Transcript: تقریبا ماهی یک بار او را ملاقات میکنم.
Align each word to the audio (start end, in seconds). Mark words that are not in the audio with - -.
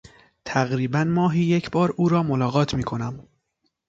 تقریبا 0.45 1.03
ماهی 1.03 1.43
یک 1.43 1.71
بار 1.71 1.93
او 1.97 2.09
را 2.09 2.23
ملاقات 2.23 2.73
میکنم. 2.73 3.27